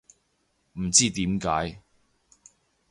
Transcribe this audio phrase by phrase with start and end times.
[0.79, 1.79] 唔知點解